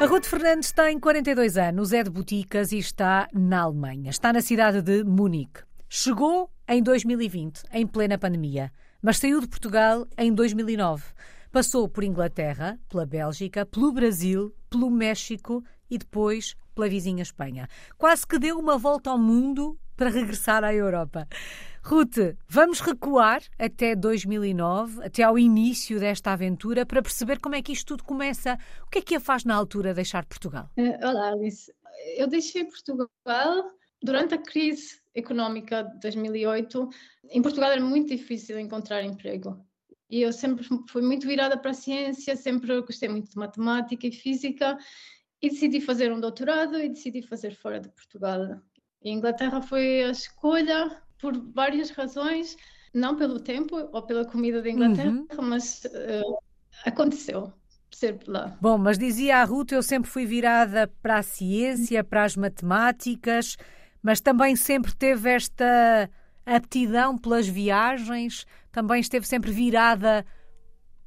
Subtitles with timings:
[0.00, 4.10] A Ruth Fernandes tem 42 anos, é de Boticas e está na Alemanha.
[4.10, 5.62] Está na cidade de Munique.
[5.88, 8.70] Chegou em 2020, em plena pandemia,
[9.02, 11.02] mas saiu de Portugal em 2009.
[11.50, 17.68] Passou por Inglaterra, pela Bélgica, pelo Brasil, pelo México e depois pela vizinha Espanha.
[17.96, 21.26] Quase que deu uma volta ao mundo para regressar à Europa.
[21.88, 27.72] Ruth, vamos recuar até 2009, até ao início desta aventura, para perceber como é que
[27.72, 28.58] isto tudo começa.
[28.86, 30.68] O que é que a faz na altura deixar Portugal?
[30.76, 31.72] Uh, olá, Alice.
[32.18, 33.70] Eu deixei Portugal
[34.02, 36.90] durante a crise económica de 2008.
[37.30, 39.58] Em Portugal era muito difícil encontrar emprego.
[40.10, 44.12] E eu sempre fui muito virada para a ciência, sempre gostei muito de matemática e
[44.12, 44.76] física,
[45.40, 48.60] e decidi fazer um doutorado e decidi fazer fora de Portugal.
[49.02, 52.56] E Inglaterra foi a escolha por várias razões,
[52.94, 55.26] não pelo tempo ou pela comida da Inglaterra, uhum.
[55.42, 56.38] mas uh,
[56.84, 57.52] aconteceu
[57.90, 58.56] ser lá.
[58.60, 63.56] Bom, mas dizia a Ruth, eu sempre fui virada para a ciência, para as matemáticas,
[64.02, 66.08] mas também sempre teve esta
[66.46, 70.24] aptidão pelas viagens, também esteve sempre virada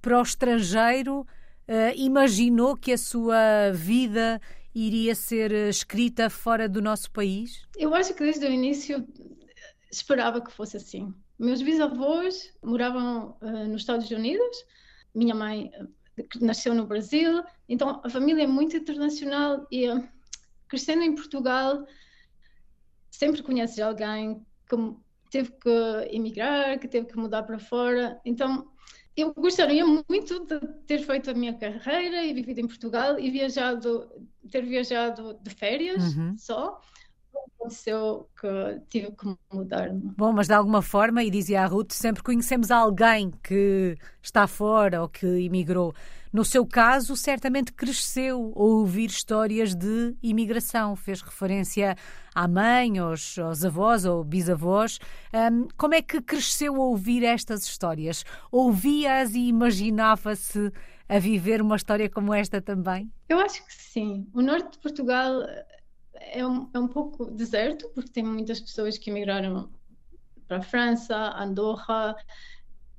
[0.02, 4.42] para o estrangeiro, uh, imaginou que a sua vida
[4.74, 7.68] iria ser escrita fora do nosso país?
[7.78, 9.06] Eu acho que desde o início
[9.92, 11.14] esperava que fosse assim.
[11.38, 14.66] Meus bisavós moravam uh, nos Estados Unidos,
[15.14, 15.90] minha mãe uh,
[16.40, 20.08] nasceu no Brasil, então a família é muito internacional e uh,
[20.68, 21.86] crescendo em Portugal
[23.10, 24.76] sempre conheces alguém que
[25.30, 28.20] teve que emigrar, que teve que mudar para fora.
[28.24, 28.72] Então
[29.16, 34.10] eu gostaria muito de ter feito a minha carreira e vivido em Portugal e viajado,
[34.50, 36.38] ter viajado de férias uhum.
[36.38, 36.82] só
[37.56, 39.90] aconteceu que tive que mudar.
[39.94, 45.02] Bom, mas de alguma forma, e dizia a Ruth, sempre conhecemos alguém que está fora
[45.02, 45.94] ou que imigrou.
[46.34, 50.96] No seu caso, certamente cresceu a ouvir histórias de imigração.
[50.96, 51.96] Fez referência
[52.34, 54.98] à mãe, aos, aos avós ou bisavós.
[55.34, 58.24] Um, como é que cresceu a ouvir estas histórias?
[58.50, 60.72] Ouvia-as e imaginava-se
[61.10, 63.12] a viver uma história como esta também?
[63.28, 64.26] Eu acho que sim.
[64.34, 65.42] O norte de Portugal
[66.32, 69.72] é um, é um pouco deserto, porque tem muitas pessoas que emigraram
[70.48, 72.16] para a França, Andorra.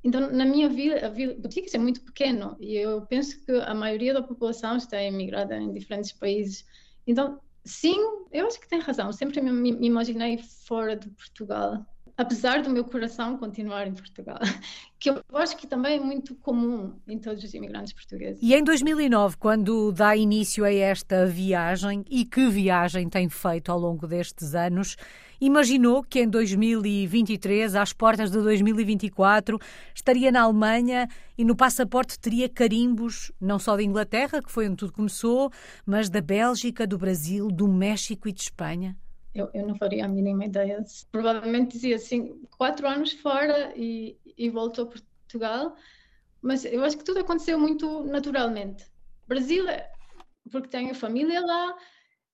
[0.03, 3.75] Então, na minha vila, a vila Boutiques é muito pequeno e eu penso que a
[3.75, 6.65] maioria da população está emigrada em diferentes países.
[7.06, 7.97] Então, sim,
[8.33, 9.12] eu acho que tem razão.
[9.12, 11.87] Sempre me, me imaginei fora de Portugal
[12.17, 14.39] apesar do meu coração continuar em Portugal,
[14.99, 18.41] que eu acho que também é muito comum em todos os imigrantes portugueses.
[18.43, 23.78] E em 2009, quando dá início a esta viagem, e que viagem tem feito ao
[23.78, 24.97] longo destes anos,
[25.41, 29.59] imaginou que em 2023, às portas de 2024,
[29.95, 34.77] estaria na Alemanha e no passaporte teria carimbos não só da Inglaterra, que foi onde
[34.77, 35.51] tudo começou,
[35.84, 38.97] mas da Bélgica, do Brasil, do México e de Espanha?
[39.34, 40.84] Eu, eu não faria a mínima ideia.
[41.10, 45.75] Provavelmente dizia assim, quatro anos fora e, e voltou a Portugal,
[46.41, 48.84] mas eu acho que tudo aconteceu muito naturalmente.
[49.26, 49.91] Brasil, é,
[50.50, 51.76] porque tenho família lá,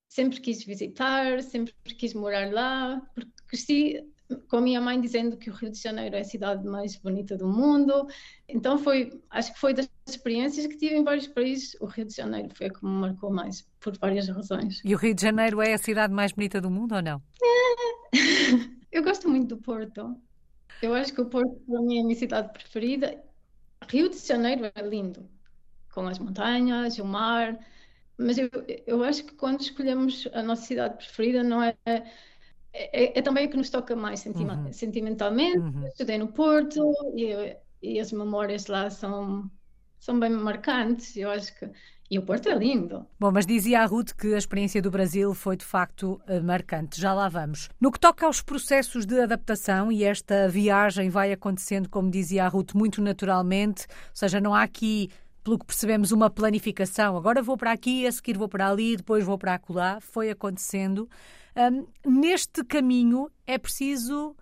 [0.09, 4.01] sempre quis visitar, sempre quis morar lá, porque cresci
[4.49, 7.37] com a minha mãe dizendo que o Rio de Janeiro é a cidade mais bonita
[7.37, 8.07] do mundo.
[8.49, 12.15] Então foi, acho que foi das experiências que tive em vários países, o Rio de
[12.15, 14.81] Janeiro foi a que me marcou mais, por várias razões.
[14.85, 17.23] E o Rio de Janeiro é a cidade mais bonita do mundo ou não?
[17.43, 18.09] É.
[18.91, 20.17] Eu gosto muito do Porto.
[20.81, 23.23] Eu acho que o Porto para mim é a minha cidade preferida.
[23.89, 25.29] Rio de Janeiro é lindo,
[25.93, 27.59] com as montanhas, o mar,
[28.19, 28.51] mas eu,
[28.87, 31.77] eu acho que quando escolhemos a nossa cidade preferida não é
[32.79, 34.73] é, é, também o que nos toca mais uhum.
[34.73, 35.59] sentimentalmente.
[35.59, 35.87] Uhum.
[35.89, 39.51] Estudei no Porto e, e, as memórias lá são,
[39.99, 41.17] são bem marcantes.
[41.17, 41.69] Eu acho que.
[42.11, 43.05] E o Porto é lindo.
[43.21, 46.99] Bom, mas dizia a Ruth que a experiência do Brasil foi de facto eh, marcante.
[46.99, 47.69] Já lá vamos.
[47.79, 52.49] No que toca aos processos de adaptação, e esta viagem vai acontecendo, como dizia a
[52.49, 55.11] Ruth, muito naturalmente, ou seja, não há aqui
[55.43, 57.17] pelo que percebemos, uma planificação.
[57.17, 60.01] Agora vou para aqui, a seguir vou para ali, depois vou para acolá.
[60.01, 61.09] Foi acontecendo.
[61.57, 61.87] Um,
[62.21, 64.37] neste caminho é preciso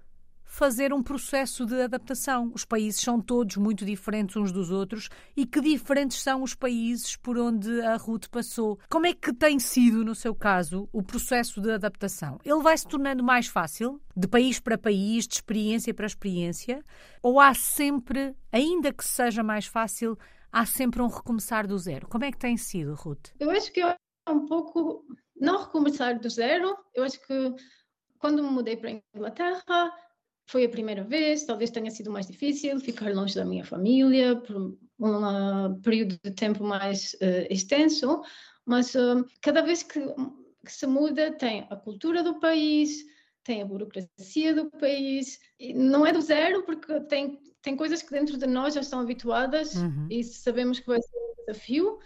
[0.56, 2.50] fazer um processo de adaptação.
[2.54, 7.14] Os países são todos muito diferentes uns dos outros e que diferentes são os países
[7.14, 8.78] por onde a Ruth passou.
[8.88, 12.38] Como é que tem sido, no seu caso, o processo de adaptação?
[12.43, 16.82] Ele vai se tornando mais fácil, de país para país, de experiência para experiência?
[17.22, 20.16] Ou há sempre, ainda que seja mais fácil,
[20.56, 22.08] há sempre um recomeçar do zero?
[22.08, 23.29] Como é que tem sido, Ruth?
[23.38, 23.94] Eu acho que é
[24.26, 25.05] um pouco
[25.38, 26.75] não recomeçar do zero.
[26.94, 27.55] Eu acho que
[28.19, 29.93] quando me mudei para a Inglaterra
[30.49, 34.79] foi a primeira vez, talvez tenha sido mais difícil ficar longe da minha família por
[34.99, 38.23] um período de tempo mais uh, extenso,
[38.64, 43.05] Mas uh, cada vez que, que, se muda, tem a cultura do país,
[43.46, 45.38] tem a burocracia do país.
[45.75, 49.76] Não é do zero, porque tem, tem coisas que dentro de nós já estão habituadas
[49.76, 50.08] uhum.
[50.10, 51.98] e sabemos que vai ser um desafio,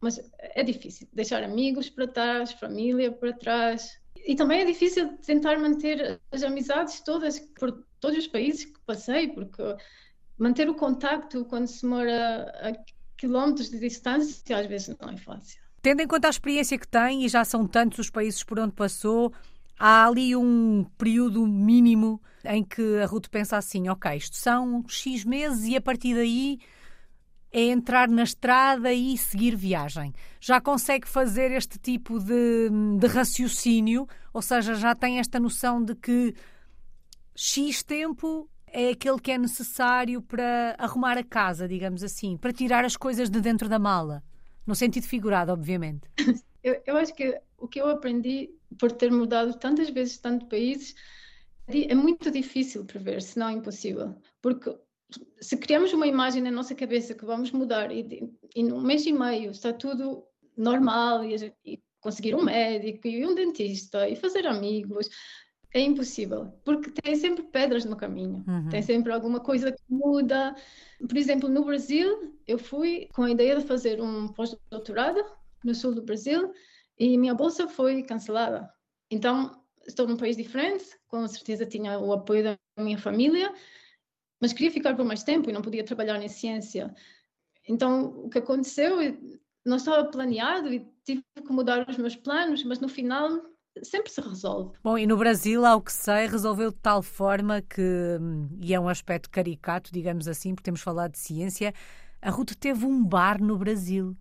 [0.00, 3.98] mas é difícil deixar amigos para trás, família para trás.
[4.26, 9.28] E também é difícil tentar manter as amizades todas por todos os países que passei,
[9.28, 9.62] porque
[10.38, 12.72] manter o contacto quando se mora a
[13.16, 15.62] quilómetros de distância às vezes não é fácil.
[15.80, 18.72] Tendo em conta a experiência que tem, e já são tantos os países por onde
[18.72, 19.32] passou,
[19.82, 25.24] há ali um período mínimo em que a Ruth pensa assim: ok, isto são X
[25.24, 26.60] meses e a partir daí
[27.50, 30.14] é entrar na estrada e seguir viagem.
[30.40, 35.96] Já consegue fazer este tipo de, de raciocínio, ou seja, já tem esta noção de
[35.96, 36.32] que
[37.34, 42.84] X tempo é aquele que é necessário para arrumar a casa, digamos assim, para tirar
[42.84, 44.22] as coisas de dentro da mala.
[44.64, 46.08] No sentido figurado, obviamente.
[46.64, 48.48] Eu, eu acho que o que eu aprendi
[48.78, 50.94] por ter mudado tantas vezes tanto países
[51.68, 54.14] é muito difícil prever, se não é impossível.
[54.40, 54.76] Porque
[55.40, 59.12] se criamos uma imagem na nossa cabeça que vamos mudar e, e num mês e
[59.12, 60.24] meio está tudo
[60.56, 65.08] normal e, e conseguir um médico e um dentista e fazer amigos,
[65.74, 68.68] é impossível, porque tem sempre pedras no caminho, uhum.
[68.68, 70.54] tem sempre alguma coisa que muda.
[70.98, 75.24] Por exemplo, no Brasil, eu fui com a ideia de fazer um pós-doutorado
[75.64, 76.52] no sul do Brasil
[76.98, 78.72] e minha bolsa foi cancelada.
[79.10, 83.52] Então, estou num país diferente, com certeza tinha o apoio da minha família,
[84.40, 86.94] mas queria ficar por mais tempo e não podia trabalhar em ciência.
[87.68, 88.96] Então, o que aconteceu,
[89.64, 93.30] não estava planeado e tive que mudar os meus planos, mas no final
[93.82, 94.76] sempre se resolve.
[94.82, 98.18] Bom, e no Brasil, ao que sei, resolveu de tal forma que,
[98.60, 101.72] e é um aspecto caricato, digamos assim, porque temos falado de ciência,
[102.20, 104.16] a Ruth teve um bar no Brasil.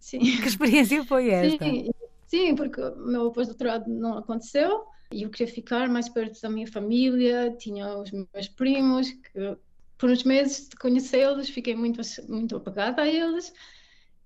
[0.00, 0.18] Sim.
[0.42, 1.64] Que experiência foi esta?
[1.64, 1.90] Sim,
[2.26, 6.66] sim porque o meu pós-doutorado não aconteceu e eu queria ficar mais perto da minha
[6.66, 9.56] família, tinha os meus primos, que
[9.98, 13.52] por uns meses de conhecê-los fiquei muito, muito apegada a eles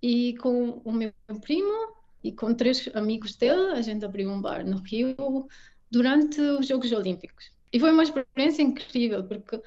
[0.03, 1.13] e com o meu
[1.43, 5.49] primo e com três amigos dele, a gente abriu um bar no Rio
[5.91, 7.51] durante os Jogos Olímpicos.
[7.73, 9.61] E foi uma experiência incrível, porque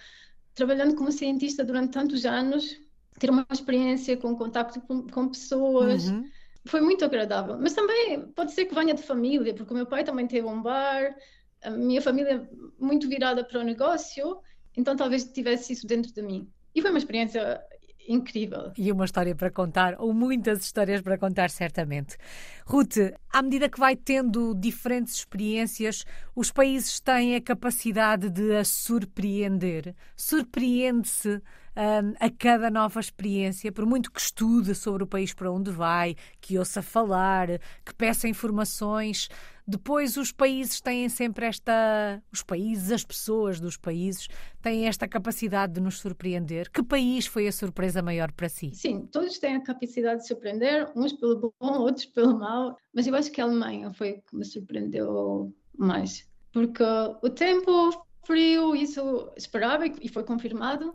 [0.53, 2.79] trabalhando como cientista durante tantos anos,
[3.19, 6.25] ter uma experiência com contato com, com pessoas, uhum.
[6.65, 7.57] foi muito agradável.
[7.59, 10.61] Mas também pode ser que venha de família, porque o meu pai também teve um
[10.61, 11.15] bar,
[11.63, 12.49] a minha família
[12.79, 14.39] muito virada para o negócio,
[14.75, 16.49] então talvez tivesse isso dentro de mim.
[16.75, 17.61] E foi uma experiência
[18.07, 18.71] incrível.
[18.77, 22.17] E uma história para contar, ou muitas histórias para contar, certamente.
[22.65, 22.97] Ruth,
[23.31, 26.05] à medida que vai tendo diferentes experiências,
[26.35, 29.95] os países têm a capacidade de a surpreender.
[30.15, 31.41] Surpreende-se
[31.75, 36.15] um, a cada nova experiência, por muito que estude sobre o país para onde vai,
[36.39, 37.47] que ouça falar,
[37.83, 39.27] que peça informações.
[39.65, 42.21] Depois, os países têm sempre esta.
[42.31, 44.27] Os países, as pessoas dos países,
[44.61, 46.69] têm esta capacidade de nos surpreender.
[46.69, 48.71] Que país foi a surpresa maior para si?
[48.73, 52.52] Sim, todos têm a capacidade de surpreender, uns pelo bom, outros pelo mal,
[52.93, 56.27] mas eu acho que a Alemanha foi o que me surpreendeu mais.
[56.51, 57.91] Porque o tempo
[58.25, 60.93] frio, isso esperava e foi confirmado,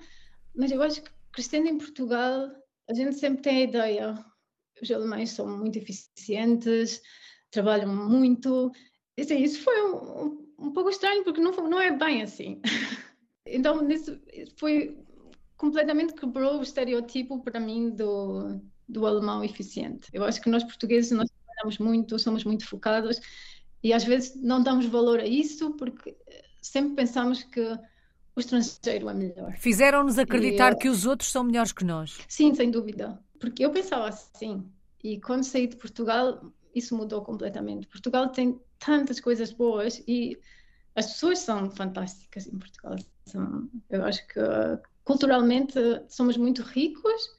[0.55, 2.51] mas eu acho que crescendo em Portugal,
[2.89, 4.25] a gente sempre tem a ideia,
[4.83, 7.01] os alemães são muito eficientes,
[7.51, 8.73] trabalham muito.
[9.19, 12.61] Assim, isso foi um, um, pouco estranho, porque não, não é bem assim.
[13.47, 14.19] então, isso
[14.57, 14.97] foi
[15.57, 20.09] completamente quebrou o estereotipo para mim do, do alemão eficiente.
[20.13, 23.21] Eu acho que nós portugueses nós trabalhamos muito, somos muito focados
[23.83, 26.17] e às vezes não damos valor a isso porque
[26.63, 29.57] sempre pensamos que o estrangeiro é melhor.
[29.59, 32.19] Fizeram-nos acreditar e, que os outros são melhores que nós.
[32.29, 33.19] Sim, sem dúvida.
[33.41, 34.65] Porque eu pensava assim.
[35.03, 36.41] E quando saí de Portugal,
[36.75, 37.87] isso mudou completamente.
[37.87, 40.39] Portugal tem tantas coisas boas e
[40.95, 42.97] as pessoas são fantásticas em Portugal.
[43.27, 44.41] São, eu acho que
[45.05, 45.75] culturalmente
[46.09, 47.38] somos muito ricos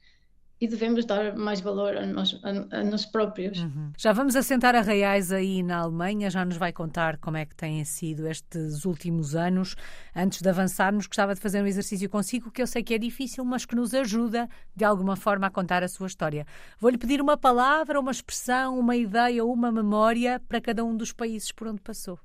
[0.60, 3.58] e devemos dar mais valor a nós, a, a nós próprios.
[3.58, 3.92] Uhum.
[3.96, 7.56] Já vamos assentar a reais aí na Alemanha, já nos vai contar como é que
[7.56, 9.74] têm sido estes últimos anos.
[10.14, 13.42] Antes de avançarmos, gostava de fazer um exercício consigo que eu sei que é difícil,
[13.44, 16.46] mas que nos ajuda de alguma forma a contar a sua história.
[16.78, 21.10] Vou-lhe pedir uma palavra, uma expressão, uma ideia ou uma memória para cada um dos
[21.10, 22.18] países por onde passou.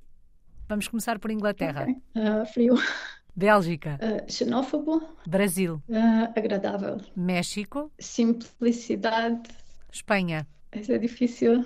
[0.68, 1.84] Vamos começar por Inglaterra.
[1.84, 1.96] Okay.
[2.16, 2.76] Uh, frio.
[3.36, 4.00] Bélgica.
[4.02, 5.04] Uh, xenófobo.
[5.28, 5.82] Brasil.
[5.90, 7.02] Uh, agradável.
[7.16, 7.92] México.
[8.00, 9.50] Simplicidade.
[9.92, 10.48] Espanha.
[10.74, 11.66] Isso é difícil.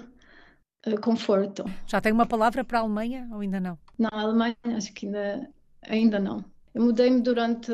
[0.88, 1.64] Uh, conforto.
[1.86, 3.78] Já tem uma palavra para a Alemanha ou ainda não?
[3.98, 5.50] Não, a Alemanha acho que ainda,
[5.84, 6.44] ainda não.
[6.74, 7.72] Eu mudei-me durante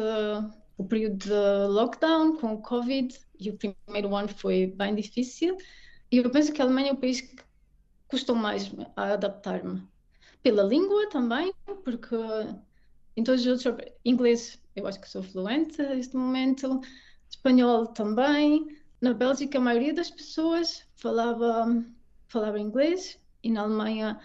[0.78, 5.56] o período de lockdown com o Covid e o primeiro ano foi bem difícil.
[6.12, 7.36] E eu penso que a Alemanha é o país que
[8.08, 9.82] custou mais a adaptar-me.
[10.42, 12.16] Pela língua também, porque
[13.16, 13.86] em todos os outros.
[14.04, 16.82] Inglês, eu acho que sou fluente neste momento.
[17.30, 18.78] Espanhol também.
[19.02, 21.84] Na Bélgica, a maioria das pessoas falava,
[22.28, 24.20] falava inglês e na Alemanha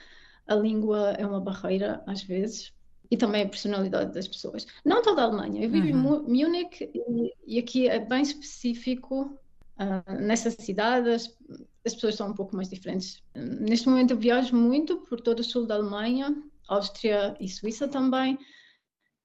[0.47, 2.73] a língua é uma barreira às vezes
[3.11, 4.67] e também a personalidade das pessoas.
[4.85, 5.65] Não toda a Alemanha.
[5.65, 6.29] Eu vivo uhum.
[6.29, 9.37] em Múnich e, e, aqui é bem específico.
[9.79, 11.37] Uh, nessa cidade as,
[11.85, 13.23] as, pessoas são um pouco mais diferentes.
[13.35, 16.37] Neste momento eu viajo muito por todo o sul da Alemanha,
[16.69, 18.39] Áustria e Suíça também,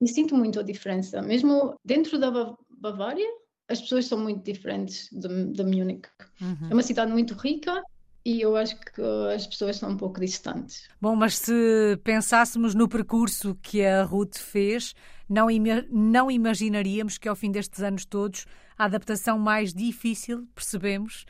[0.02, 1.22] e sinto muito a diferença.
[1.22, 3.28] Mesmo dentro da Bavária,
[3.68, 6.08] as pessoas são muito diferentes de, de Múnich.
[6.42, 6.70] Uhum.
[6.70, 7.82] É uma cidade muito rica,
[8.26, 9.02] e eu acho que
[9.34, 10.90] as pessoas são um pouco distantes.
[11.00, 14.96] Bom, mas se pensássemos no percurso que a Ruth fez,
[15.30, 18.48] não, ima não imaginaríamos que ao fim destes anos todos
[18.78, 21.26] a adaptação mais difícil, percebemos,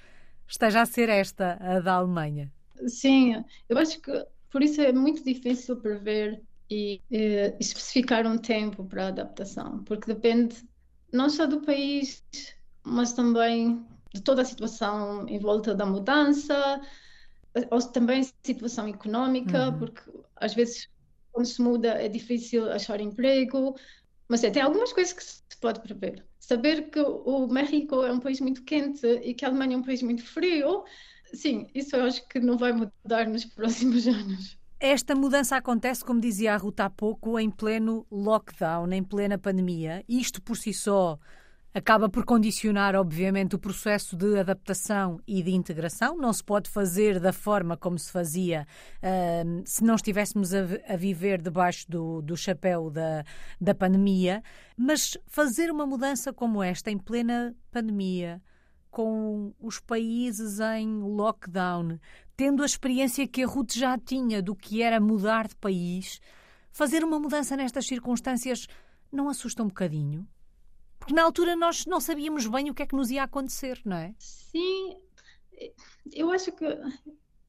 [0.48, 2.52] esteja a ser esta, a da Alemanha.
[2.88, 4.12] Sim, eu acho que
[4.50, 10.14] por isso é muito difícil prever e, e especificar um tempo para a adaptação, porque
[10.14, 10.64] depende
[11.12, 12.24] não só do país,
[12.84, 16.82] mas também de toda a situação em volta da mudança,
[17.70, 19.80] ou também situação económica, uhum.
[19.80, 20.02] porque
[20.36, 20.90] às vezes
[21.32, 23.76] quando se muda é difícil achar emprego,
[24.28, 26.26] mas é, tem algumas coisas que se pode prever.
[26.40, 29.84] Saber que o México é um país muito quente e que a Alemanha é um
[29.84, 30.84] país muito frio,
[31.34, 34.58] sim, isso eu acho que não vai mudar nos próximos anos.
[34.80, 40.04] Esta mudança acontece, como dizia a Ruta há pouco, em pleno lockdown, em plena pandemia.
[40.08, 41.18] Isto por si só
[41.74, 46.18] acaba por condicionar, obviamente, o processo de adaptação e de integração.
[46.18, 48.68] Não se pode fazer da forma como se fazia
[49.04, 53.24] uh, se não estivéssemos a, a viver debaixo do, do chapéu da,
[53.60, 54.44] da pandemia.
[54.78, 58.42] Mas fazer uma mudança como esta, em plena pandemia,
[58.96, 62.00] com os países em lockdown,
[62.36, 66.20] tendo a experiência que a Ruth já tinha do que era mudar de país,
[66.72, 68.68] fazer uma mudança nestas circunstâncias
[69.12, 70.28] não assusta um bocadinho?
[71.00, 73.98] Porque na altura nós não sabíamos bem o que é que nos ia acontecer, não
[73.98, 74.14] é?
[74.18, 74.98] Sim,
[76.12, 76.66] eu acho que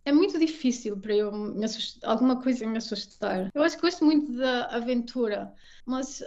[0.04, 3.50] é muito difícil para eu me assustar, alguma coisa me assustar.
[3.54, 5.52] Eu acho que gosto muito da aventura,
[5.84, 6.22] mas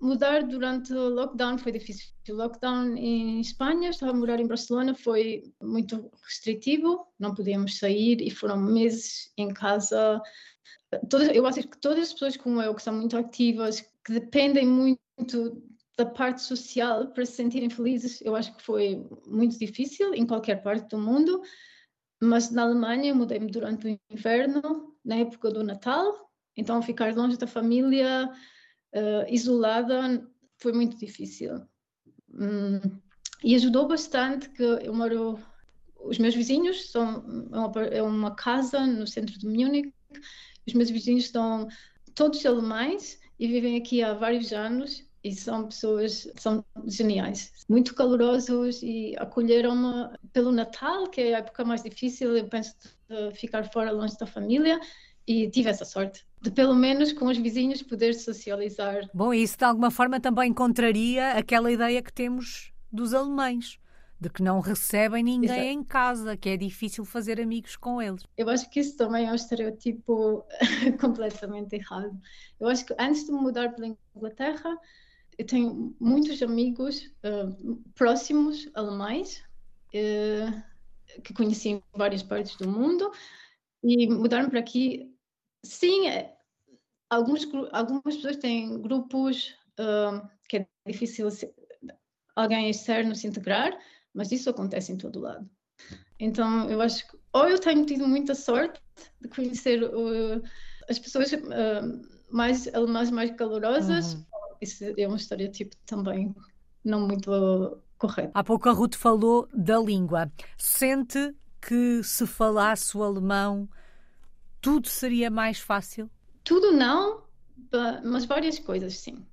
[0.00, 2.08] mudar durante o lockdown foi difícil.
[2.28, 8.20] O lockdown em Espanha, estava a morar em Barcelona, foi muito restritivo, não podíamos sair
[8.20, 10.20] e foram meses em casa.
[11.08, 14.66] Todas, eu acho que todas as pessoas como eu, que são muito ativas, que dependem
[14.66, 15.62] muito
[15.96, 20.62] da parte social para se sentirem felizes, eu acho que foi muito difícil em qualquer
[20.62, 21.40] parte do mundo,
[22.20, 27.46] mas na Alemanha mudei-me durante o inverno, na época do Natal, então ficar longe da
[27.46, 28.30] família,
[28.96, 30.26] uh, isolada,
[30.58, 31.60] foi muito difícil.
[32.32, 32.80] Hum,
[33.44, 35.38] e ajudou bastante que eu moro,
[36.00, 39.94] os meus vizinhos são é uma, é uma casa no centro de Munique,
[40.66, 41.68] os meus vizinhos são
[42.14, 48.82] todos alemães e vivem aqui há vários anos e são pessoas são geniais, muito calorosos
[48.82, 52.74] e acolheram-me pelo Natal, que é a época mais difícil, eu penso
[53.08, 54.80] de ficar fora longe da família
[55.26, 59.10] e tive essa sorte de pelo menos com os vizinhos poder socializar.
[59.12, 63.80] Bom, isso de alguma forma também contraria aquela ideia que temos dos alemães
[64.18, 65.80] de que não recebem ninguém Exato.
[65.80, 68.22] em casa, que é difícil fazer amigos com eles.
[68.36, 70.46] Eu acho que isso também é um estereotipo
[71.00, 72.16] completamente errado.
[72.60, 74.78] Eu acho que antes de mudar para a Inglaterra,
[75.36, 79.42] eu tenho muitos amigos uh, próximos alemães
[79.88, 80.62] uh,
[81.22, 83.10] que conheci em várias partes do mundo
[83.82, 85.12] e mudaram para aqui.
[85.62, 86.35] Sim, é,
[87.10, 91.28] alguns, algumas pessoas têm grupos uh, que é difícil
[92.34, 93.76] alguém externo se integrar,
[94.14, 95.48] mas isso acontece em todo lado.
[96.18, 98.80] Então, eu acho que ou eu tenho tido muita sorte
[99.20, 99.82] de conhecer
[100.88, 101.30] as pessoas
[102.30, 104.24] mais alemãs mais calorosas, uhum
[104.60, 106.34] isso é um estereotipo também
[106.84, 108.30] não muito correto.
[108.34, 110.30] Há pouco a Ruth falou da língua.
[110.56, 113.68] Sente que se falasse o alemão
[114.60, 116.10] tudo seria mais fácil?
[116.46, 117.24] Tudo não,
[118.04, 119.26] mas várias coisas sim.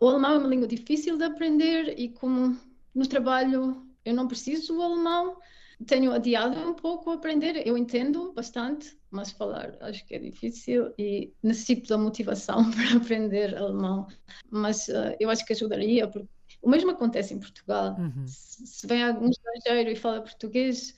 [0.00, 2.56] O alemão é uma língua difícil de aprender e como
[2.94, 5.36] no trabalho eu não preciso do alemão,
[5.84, 7.66] tenho adiado um pouco aprender.
[7.66, 13.56] Eu entendo bastante, mas falar acho que é difícil e necessito da motivação para aprender
[13.56, 14.06] alemão.
[14.48, 16.28] Mas uh, eu acho que ajudaria, porque
[16.62, 17.96] o mesmo acontece em Portugal.
[17.98, 18.26] Uhum.
[18.28, 20.96] Se, se vem algum estrangeiro e fala português,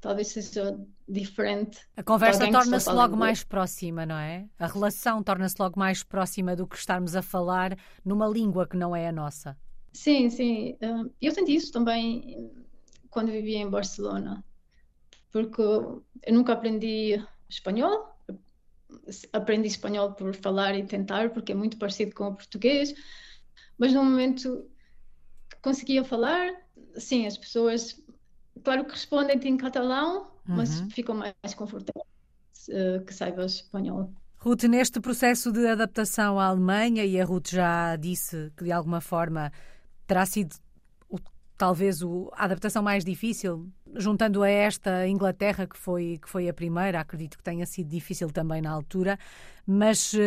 [0.00, 1.80] talvez seja diferente.
[1.96, 4.48] A conversa torna-se logo mais próxima, não é?
[4.58, 8.94] A relação torna-se logo mais próxima do que estarmos a falar numa língua que não
[8.94, 9.56] é a nossa.
[9.92, 10.76] Sim, sim.
[10.82, 12.52] Uh, eu senti isso também
[13.10, 14.44] quando vivia em Barcelona,
[15.32, 18.14] porque eu nunca aprendi espanhol.
[19.32, 22.94] Aprendi espanhol por falar e tentar, porque é muito parecido com o português.
[23.78, 24.68] Mas no momento
[25.48, 26.52] que conseguia falar,
[26.98, 28.00] sim, as pessoas,
[28.62, 30.56] claro que respondem em catalão, uhum.
[30.56, 32.06] mas ficam mais confortáveis
[32.68, 34.12] uh, que saibam espanhol.
[34.38, 39.00] Ruth, neste processo de adaptação à Alemanha, e a Ruth já disse que de alguma
[39.00, 39.52] forma
[40.06, 40.54] terá sido
[41.08, 41.18] o,
[41.56, 46.54] talvez o, a adaptação mais difícil, juntando a esta Inglaterra, que foi, que foi a
[46.54, 49.18] primeira, acredito que tenha sido difícil também na altura,
[49.66, 50.18] mas uh,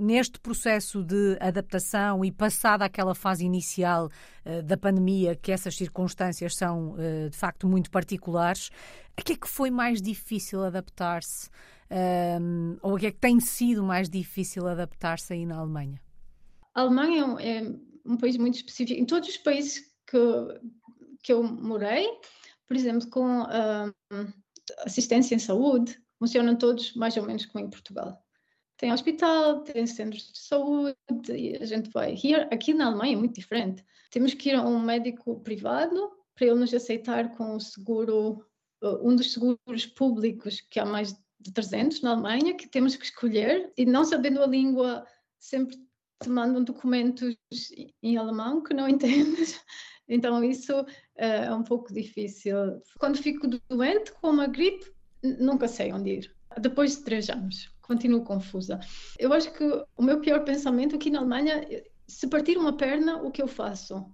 [0.00, 4.08] neste processo de adaptação e passada aquela fase inicial
[4.44, 8.70] uh, da pandemia, que essas circunstâncias são uh, de facto muito particulares,
[9.16, 11.48] a que é que foi mais difícil adaptar-se?
[11.90, 16.00] Um, ou o que é que tem sido mais difícil adaptar-se aí na Alemanha?
[16.72, 17.62] A Alemanha é
[18.06, 18.98] um país muito específico.
[18.98, 20.18] Em todos os países que,
[21.22, 22.06] que eu morei,
[22.70, 24.32] por exemplo, com um,
[24.86, 28.24] assistência em saúde, funcionam todos mais ou menos como em Portugal.
[28.76, 30.94] Tem hospital, tem centros de saúde,
[31.30, 32.12] e a gente vai.
[32.12, 33.84] Here, aqui na Alemanha é muito diferente.
[34.08, 38.46] Temos que ir a um médico privado para ele nos aceitar com o seguro,
[39.02, 43.72] um dos seguros públicos que há mais de 300 na Alemanha que temos que escolher
[43.76, 45.04] e não sabendo a língua
[45.40, 45.76] sempre
[46.22, 47.34] te mandam documentos
[48.00, 49.60] em alemão que não entendes.
[50.10, 50.86] Então isso uh,
[51.20, 52.56] é um pouco difícil.
[52.98, 54.90] Quando fico doente com uma gripe,
[55.22, 56.34] nunca sei onde ir.
[56.58, 58.80] Depois de três anos, continuo confusa.
[59.18, 59.64] Eu acho que
[59.96, 61.66] o meu pior pensamento aqui na Alemanha,
[62.08, 64.04] se partir uma perna, o que eu faço?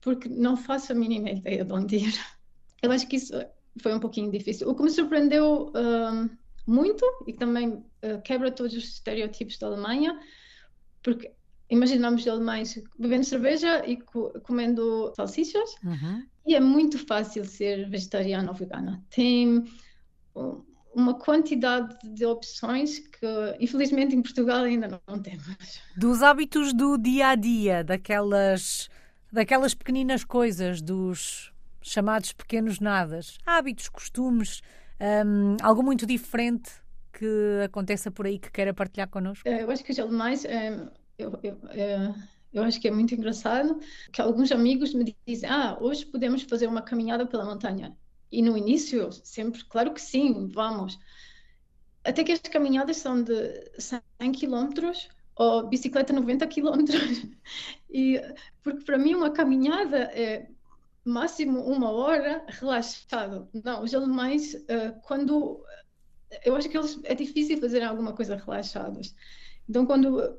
[0.00, 2.14] Porque não faço a mínima ideia de onde ir.
[2.82, 3.32] Eu acho que isso
[3.80, 4.68] foi um pouquinho difícil.
[4.68, 6.30] O que me surpreendeu uh,
[6.66, 10.20] muito e que também uh, quebra todos os estereótipos da Alemanha,
[11.02, 11.32] porque
[11.70, 16.24] imaginamos alemães bebendo cerveja e co comendo salsichas, uhum.
[16.46, 19.02] E é muito fácil ser vegetariano ou vegana.
[19.10, 19.64] Tem
[20.94, 23.26] uma quantidade de opções que,
[23.60, 25.80] infelizmente, em Portugal ainda não temos.
[25.96, 28.88] Dos hábitos do dia a dia, daquelas,
[29.30, 34.62] daquelas pequeninas coisas, dos chamados pequenos nadas, hábitos, costumes,
[35.00, 36.70] um, algo muito diferente
[37.12, 39.48] que aconteça por aí que queira partilhar connosco?
[39.48, 40.70] É, eu acho que os alemães, é,
[41.18, 42.14] eu, eu, é,
[42.52, 43.78] eu acho que é muito engraçado
[44.12, 47.96] que alguns amigos me dizem: Ah, hoje podemos fazer uma caminhada pela montanha.
[48.30, 50.98] E no início, sempre, claro que sim, vamos.
[52.04, 57.00] Até que as caminhadas são de 100 quilómetros ou bicicleta 90 quilómetros.
[57.88, 58.20] E
[58.62, 60.50] porque para mim uma caminhada é
[61.06, 63.48] máximo uma hora relaxado.
[63.64, 65.64] Não, os alemães, uh, quando.
[66.44, 69.14] Eu acho que eles, é difícil fazer alguma coisa relaxados.
[69.68, 70.36] Então, quando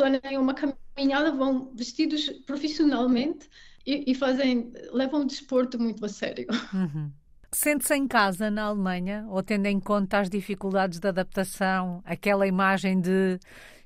[0.00, 3.50] planeiam uma caminhada, vão vestidos profissionalmente
[3.84, 6.46] e, e fazem, levam o desporto muito a sério.
[6.72, 7.12] Uhum.
[7.52, 12.98] Sente-se em casa na Alemanha, ou tendo em conta as dificuldades de adaptação, aquela imagem
[12.98, 13.38] de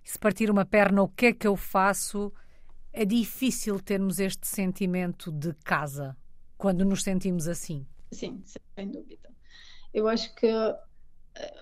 [0.05, 2.33] se partir uma perna, o que é que eu faço?
[2.93, 6.17] É difícil termos este sentimento de casa
[6.57, 7.85] quando nos sentimos assim.
[8.13, 9.31] Sim, sem dúvida.
[9.93, 11.55] Eu acho que eh,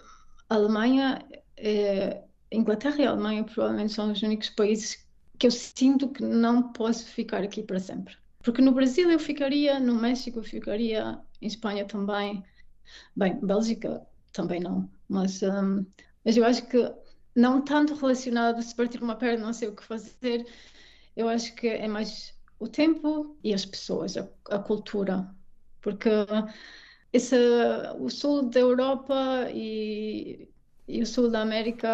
[0.50, 1.24] a Alemanha,
[1.56, 5.06] é, Inglaterra e Alemanha provavelmente são os únicos países
[5.38, 8.16] que eu sinto que não posso ficar aqui para sempre.
[8.42, 12.44] Porque no Brasil eu ficaria, no México eu ficaria, em Espanha também.
[13.16, 14.90] Bem, Bélgica também não.
[15.08, 15.86] Mas, um,
[16.24, 16.78] mas eu acho que
[17.34, 20.46] não tanto relacionado se partir uma perna, não sei o que fazer,
[21.16, 25.28] eu acho que é mais o tempo e as pessoas, a, a cultura,
[25.80, 26.10] porque
[27.12, 27.36] esse,
[27.98, 30.51] o sul da Europa e,
[30.86, 31.88] e, o sul da América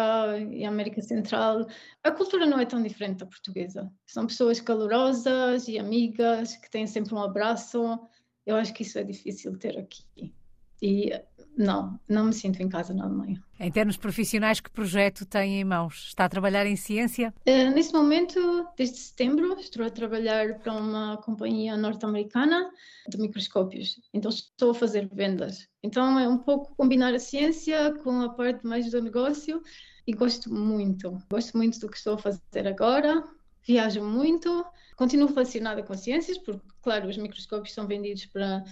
[0.51, 1.67] e a América Central,
[2.03, 3.91] a cultura não é tão diferente da portuguesa.
[4.05, 7.99] São pessoas calorosas e amigas que têm sempre um abraço.
[8.45, 10.33] Eu acho que isso é difícil ter aqui.
[10.81, 11.11] E
[11.59, 13.43] não, não me sinto em casa na Alemanha.
[13.59, 16.05] Em termos profissionais, que projeto tem em mãos?
[16.07, 17.33] Está a trabalhar em ciência?
[17.45, 22.71] Uh, neste momento, desde setembro, estou a trabalhar para uma companhia norte-americana
[23.09, 23.99] de microscópios.
[24.13, 25.67] Então, estou a fazer vendas.
[25.83, 29.61] Então, é um pouco combinar a ciência com a parte mais do negócio
[30.07, 31.21] e gosto muito.
[31.29, 33.21] Gosto muito do que estou a fazer agora.
[33.67, 34.65] Viajo muito.
[34.95, 38.63] Continuo relacionada com ciências, porque, claro, os microscópios são vendidos para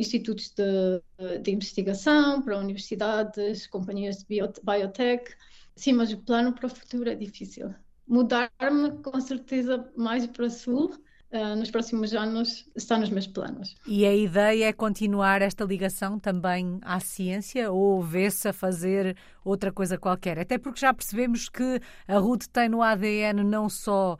[0.00, 4.26] institutos de, de investigação, para universidades, companhias de
[4.62, 5.30] biotech.
[5.76, 7.74] Sim, mas o plano para o futuro é difícil.
[8.08, 10.94] Mudar-me, com certeza, mais para o sul,
[11.32, 13.76] uh, nos próximos anos, está nos meus planos.
[13.86, 19.72] E a ideia é continuar esta ligação também à ciência ou vê-se a fazer outra
[19.72, 20.38] coisa qualquer.
[20.38, 24.16] Até porque já percebemos que a Ruth tem no ADN não só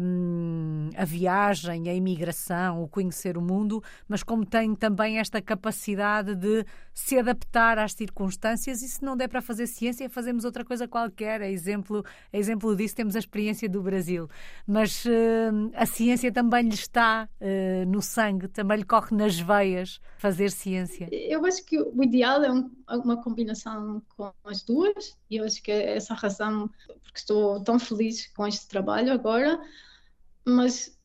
[0.00, 6.34] um, a viagem, a imigração, o conhecer o mundo, mas como tem também esta capacidade
[6.34, 6.64] de
[6.94, 11.42] se adaptar às circunstâncias e se não der para fazer ciência, fazemos outra coisa qualquer.
[11.42, 14.28] A exemplo, a exemplo disso temos a experiência do Brasil.
[14.66, 20.00] Mas uh, a ciência também lhe está uh, no sangue, também lhe corre nas veias
[20.16, 21.08] fazer ciência.
[21.12, 25.62] Eu acho que o ideal é um, uma combinação com as duas e eu acho
[25.62, 26.70] que é essa a razão
[27.02, 29.60] porque estou tão feliz com este trabalho agora,
[30.44, 30.96] mas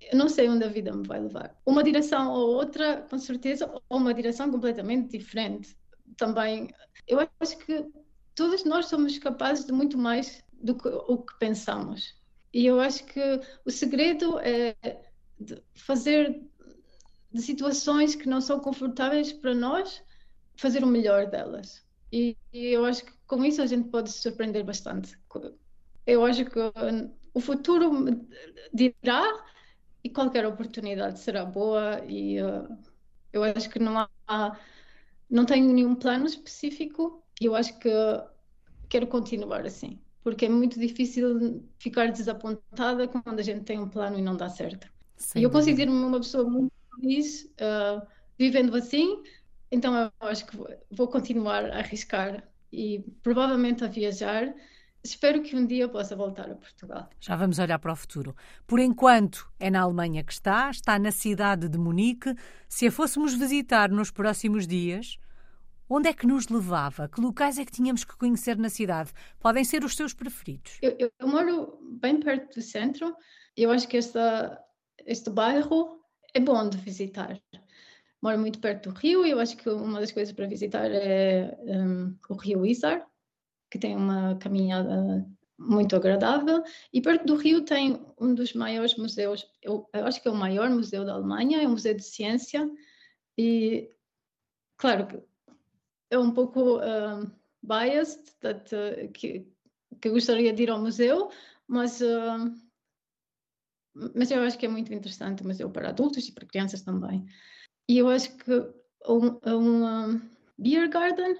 [0.00, 1.54] eu não sei onde a vida me vai levar.
[1.64, 5.76] Uma direção ou outra, com certeza, ou uma direção completamente diferente.
[6.16, 6.68] Também,
[7.06, 7.86] eu acho que
[8.34, 12.14] todos nós somos capazes de muito mais do que o que pensamos.
[12.52, 13.20] E eu acho que
[13.64, 14.74] o segredo é
[15.74, 16.42] fazer
[17.32, 20.02] de situações que não são confortáveis para nós,
[20.56, 21.84] fazer o melhor delas.
[22.12, 25.16] E, e, eu acho que com isso a gente pode se surpreender bastante.
[26.06, 26.58] Eu acho que
[27.32, 28.26] o futuro
[28.72, 29.22] dirá
[30.02, 32.78] e qualquer oportunidade será boa e uh,
[33.32, 34.58] eu acho que não há
[35.28, 37.90] não tenho nenhum plano específico e eu acho que
[38.88, 44.18] quero continuar assim porque é muito difícil ficar desapontada quando a gente tem um plano
[44.18, 44.88] e não dá certo.
[45.36, 48.06] e eu considero-me uma pessoa muito feliz uh,
[48.38, 49.22] vivendo assim,
[49.70, 50.56] então eu acho que
[50.90, 54.52] vou continuar a arriscar e provavelmente a viajar.
[55.02, 57.08] Espero que um dia possa voltar a Portugal.
[57.20, 58.36] Já vamos olhar para o futuro.
[58.66, 62.34] Por enquanto, é na Alemanha que está, está na cidade de Munique.
[62.68, 65.18] Se a fôssemos visitar nos próximos dias,
[65.92, 67.08] Onde é que nos levava?
[67.08, 69.10] Que locais é que tínhamos que conhecer na cidade?
[69.40, 70.78] Podem ser os seus preferidos?
[70.80, 73.12] Eu, eu, eu moro bem perto do centro.
[73.56, 74.56] Eu acho que esta,
[75.04, 76.00] este bairro
[76.32, 77.36] é bom de visitar.
[78.22, 81.56] Moro muito perto do rio e eu acho que uma das coisas para visitar é
[81.62, 83.06] um, o rio Isar,
[83.70, 85.26] que tem uma caminhada
[85.58, 86.62] muito agradável.
[86.92, 90.34] E perto do rio tem um dos maiores museus, eu, eu acho que é o
[90.34, 92.68] maior museu da Alemanha, é um museu de ciência.
[93.38, 93.90] E,
[94.76, 95.22] claro,
[96.10, 97.30] é um pouco uh,
[97.62, 99.46] biased, that, uh, que,
[100.00, 101.30] que gostaria de ir ao museu,
[101.66, 102.52] mas, uh,
[103.94, 107.26] mas eu acho que é muito interessante o museu para adultos e para crianças também.
[107.90, 108.52] E eu acho que
[109.08, 110.20] um, um
[110.56, 111.36] beer garden,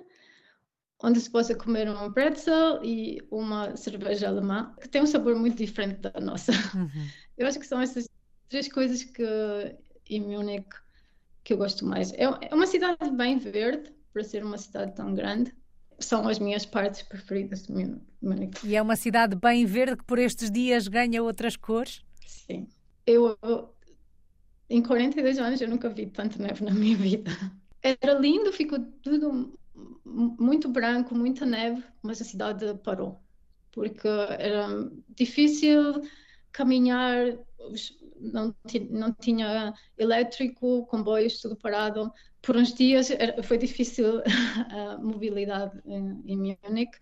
[1.00, 5.58] onde se possa comer um pretzel e uma cerveja alemã, que tem um sabor muito
[5.58, 6.50] diferente da nossa.
[6.74, 6.90] Uhum.
[7.38, 8.08] Eu acho que são essas
[8.48, 9.24] três coisas que
[10.10, 10.74] em Munique
[11.44, 12.12] que eu gosto mais.
[12.14, 15.54] É, é uma cidade bem verde, para ser uma cidade tão grande.
[16.00, 17.72] São as minhas partes preferidas de
[18.20, 18.66] Munique.
[18.66, 22.02] E é uma cidade bem verde que por estes dias ganha outras cores?
[22.26, 22.68] Sim.
[23.06, 23.38] Eu,
[24.70, 27.30] em 42 anos, eu nunca vi tanta neve na minha vida.
[27.82, 29.52] Era lindo, ficou tudo
[30.04, 33.20] muito branco, muita neve, mas a cidade parou.
[33.72, 34.68] Porque era
[35.16, 36.02] difícil
[36.52, 37.36] caminhar,
[38.20, 38.54] não,
[38.90, 43.08] não tinha elétrico, comboios, tudo parado por uns dias
[43.42, 44.22] foi difícil
[44.70, 46.98] a mobilidade em, em Munique,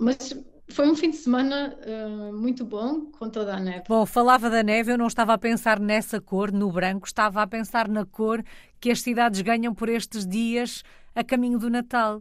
[0.00, 0.34] mas
[0.72, 3.84] foi um fim de semana uh, muito bom com toda a neve.
[3.88, 7.46] Bom, falava da neve, eu não estava a pensar nessa cor, no branco, estava a
[7.46, 8.42] pensar na cor
[8.80, 10.82] que as cidades ganham por estes dias
[11.14, 12.20] a caminho do Natal.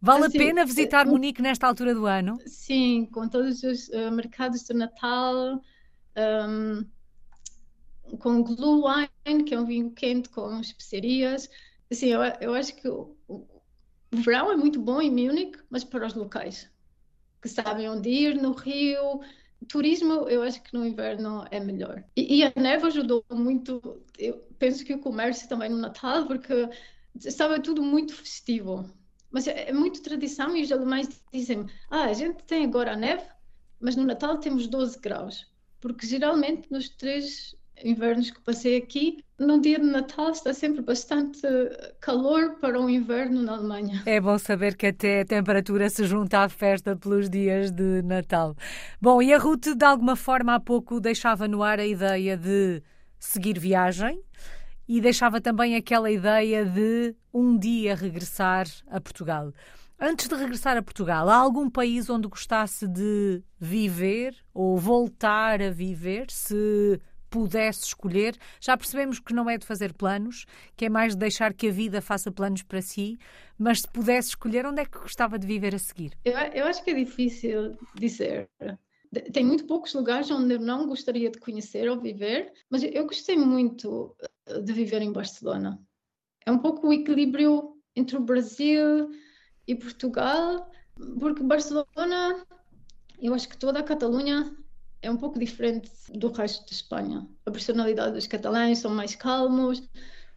[0.00, 2.38] Vale assim, a pena visitar uh, Munique nesta altura do ano?
[2.46, 5.60] Sim, com todos os uh, mercados de Natal,
[6.16, 6.84] um,
[8.18, 8.84] com Glue
[9.26, 11.50] Wine, que é um vinho quente com especiarias
[11.90, 13.46] assim, eu, eu acho que o, o,
[14.12, 16.70] verão é muito bom em Munique, mas para os locais
[17.40, 19.20] que sabem onde ir no Rio.
[19.68, 22.04] Turismo, eu acho que no inverno é melhor.
[22.16, 24.00] E, e, a neve ajudou muito.
[24.16, 26.68] Eu penso que o comércio também no Natal, porque
[27.14, 28.88] estava tudo muito festivo.
[29.30, 32.96] Mas é, é muito tradição e os alemães dizem: ah, a gente tem agora a
[32.96, 33.26] neve,
[33.80, 35.46] mas no Natal temos 12 graus.
[35.80, 41.40] Porque geralmente nos três invernos que passei aqui, no dia de Natal está sempre bastante
[42.00, 44.02] calor para o inverno na Alemanha.
[44.04, 48.56] É bom saber que até a temperatura se junta à festa pelos dias de Natal.
[49.00, 52.82] Bom, e a Ruth, de alguma forma, há pouco deixava no ar a ideia de
[53.18, 54.20] seguir viagem
[54.88, 59.52] e deixava também aquela ideia de um dia regressar a Portugal.
[60.00, 65.70] Antes de regressar a Portugal, há algum país onde gostasse de viver ou voltar a
[65.70, 71.14] viver, se pudesse escolher, já percebemos que não é de fazer planos, que é mais
[71.14, 73.18] de deixar que a vida faça planos para si,
[73.58, 76.12] mas se pudesse escolher, onde é que gostava de viver a seguir?
[76.24, 78.48] Eu, eu acho que é difícil dizer.
[79.32, 83.36] Tem muito poucos lugares onde eu não gostaria de conhecer ou viver, mas eu gostei
[83.36, 84.14] muito
[84.46, 85.80] eh, de viver em Barcelona.
[86.44, 89.10] É um pouco o equilíbrio entre o Brasil
[89.66, 90.70] e Portugal,
[91.18, 92.44] Porque Barcelona,
[93.20, 94.54] eu acho que toda a Catalunha
[95.02, 97.26] é um pouco diferente do resto de Espanha.
[97.46, 99.88] A personalidade dos catalães são mais calmos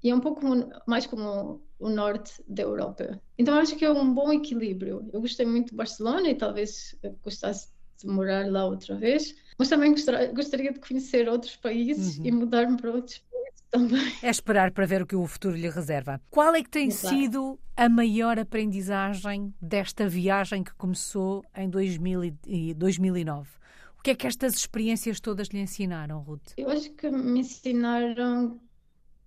[0.03, 0.41] e é um pouco
[0.85, 3.19] mais como o norte da Europa.
[3.37, 5.09] Então acho que é um bom equilíbrio.
[5.11, 7.69] Eu gostei muito de Barcelona e talvez gostasse
[7.99, 9.93] de morar lá outra vez, mas também
[10.33, 12.25] gostaria, de conhecer outros países uhum.
[12.25, 14.13] e mudar-me para outros países também.
[14.23, 16.19] É esperar para ver o que o futuro lhe reserva.
[16.29, 17.15] Qual é que tem Exato.
[17.15, 23.60] sido a maior aprendizagem desta viagem que começou em 2000 e 2009?
[24.01, 26.53] O que é que estas experiências todas lhe ensinaram, Ruth?
[26.57, 28.59] Eu acho que me ensinaram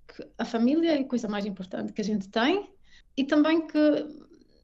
[0.08, 2.68] que a família é a coisa mais importante que a gente tem
[3.16, 3.78] e também que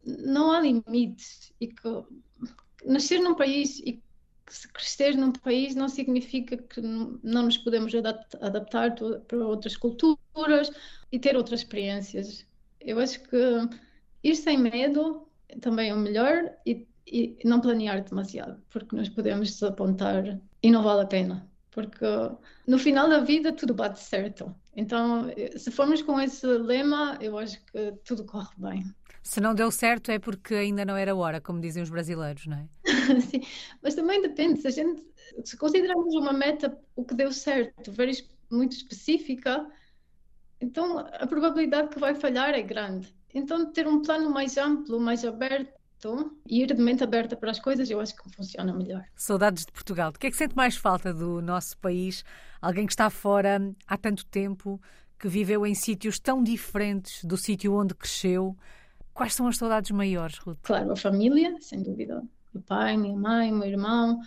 [0.04, 2.04] não há limites e que
[2.84, 4.02] nascer num país e
[4.74, 8.96] crescer num país não significa que não nos podemos adaptar
[9.28, 10.72] para outras culturas
[11.12, 12.44] e ter outras experiências.
[12.80, 13.36] Eu acho que
[14.24, 15.28] ir sem medo
[15.60, 20.82] também é o melhor e e não planear demasiado, porque nós podemos desapontar e não
[20.82, 22.06] vale a pena, porque
[22.66, 24.54] no final da vida tudo bate certo.
[24.76, 28.84] Então, se formos com esse lema, eu acho que tudo corre bem.
[29.22, 32.56] Se não deu certo é porque ainda não era hora, como dizem os brasileiros, não
[32.56, 32.68] é?
[33.20, 33.42] Sim,
[33.82, 34.60] mas também depende.
[34.60, 35.04] Se a gente
[35.44, 37.92] se considerarmos uma meta o que deu certo,
[38.50, 39.66] muito específica,
[40.60, 43.14] então a probabilidade que vai falhar é grande.
[43.32, 45.79] Então, ter um plano mais amplo, mais aberto,
[46.46, 49.04] e ir de mente aberta para as coisas, eu acho que funciona melhor.
[49.14, 50.10] Saudades de Portugal.
[50.10, 52.24] O que é que sente mais falta do nosso país?
[52.60, 54.80] Alguém que está fora há tanto tempo,
[55.18, 58.56] que viveu em sítios tão diferentes do sítio onde cresceu.
[59.12, 60.58] Quais são as saudades maiores, Ruth?
[60.62, 62.22] Claro, a família, sem dúvida.
[62.54, 64.20] O pai, minha mãe, meu irmão.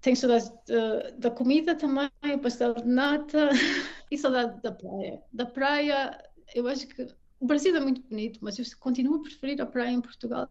[0.00, 0.50] Tenho saudades
[1.18, 3.50] da comida também, o pastel de nata
[4.10, 5.20] e saudade da praia.
[5.32, 6.18] Da praia,
[6.54, 7.06] eu acho que
[7.38, 10.48] o Brasil é muito bonito, mas eu continuo a preferir a praia em Portugal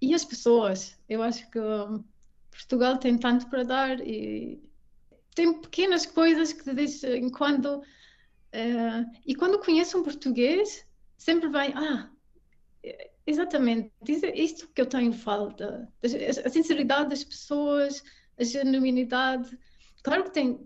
[0.00, 0.98] e as pessoas.
[1.08, 1.58] Eu acho que
[2.50, 4.60] Portugal tem tanto para dar e
[5.34, 10.86] tem pequenas coisas que deixam quando uh, e quando conheço um português
[11.16, 12.10] sempre vai ah
[13.26, 15.88] exatamente é isto que eu tenho falta.
[16.02, 18.02] A sinceridade das pessoas
[18.38, 19.56] a genuinidade.
[20.02, 20.58] Claro que tem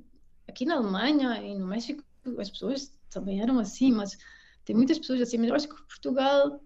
[0.48, 2.02] aqui na Alemanha e no México
[2.38, 4.16] as pessoas também eram assim mas
[4.64, 6.60] tem muitas pessoas assim mas eu acho que Portugal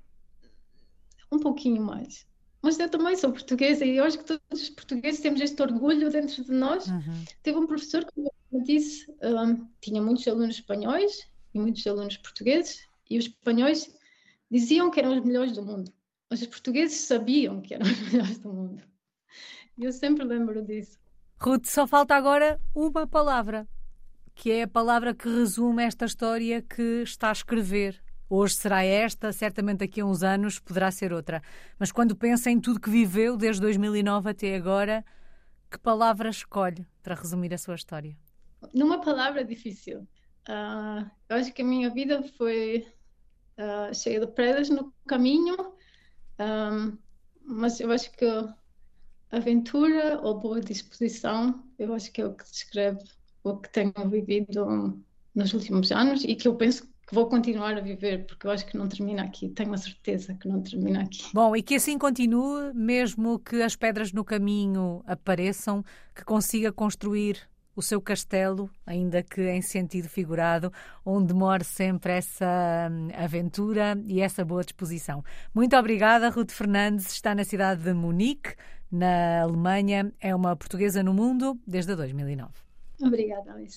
[1.32, 2.27] um pouquinho mais
[2.62, 6.10] mas eu também sou portuguesa e eu acho que todos os portugueses temos este orgulho
[6.10, 6.88] dentro de nós.
[6.88, 7.24] Uhum.
[7.42, 12.86] Teve um professor que me disse, um, tinha muitos alunos espanhóis e muitos alunos portugueses,
[13.08, 13.94] e os espanhóis
[14.50, 15.92] diziam que eram os melhores do mundo,
[16.28, 18.82] mas os portugueses sabiam que eram os melhores do mundo.
[19.76, 20.98] E eu sempre lembro disso.
[21.40, 23.68] Ruth, só falta agora uma palavra,
[24.34, 29.32] que é a palavra que resume esta história que está a escrever Hoje será esta,
[29.32, 31.42] certamente daqui a uns anos poderá ser outra.
[31.78, 35.02] Mas quando pensa em tudo que viveu desde 2009 até agora,
[35.70, 38.16] que palavra escolhe para resumir a sua história?
[38.74, 40.00] Numa palavra difícil.
[40.48, 42.86] Uh, eu acho que a minha vida foi
[43.58, 45.72] uh, cheia de pedras no caminho, um,
[46.38, 46.92] ah,
[47.44, 48.26] mas eu acho que
[49.30, 53.00] aventura ou boa disposição, eu acho que é o que descreve
[53.42, 55.02] o que tenho vivido
[55.34, 58.66] nos últimos anos e que eu penso que vou continuar a viver, porque eu acho
[58.66, 61.24] que não termina aqui, tenho a certeza que não termina aqui.
[61.32, 65.82] Bom, e que assim continue, mesmo que as pedras no caminho apareçam,
[66.14, 70.70] que consiga construir o seu castelo, ainda que em sentido figurado,
[71.02, 75.24] onde more sempre essa hum, aventura e essa boa disposição.
[75.54, 78.54] Muito obrigada, Ruth Fernandes, está na cidade de Munique,
[78.92, 82.50] na Alemanha, é uma portuguesa no mundo desde 2009.
[83.00, 83.76] Obrigada, Alice.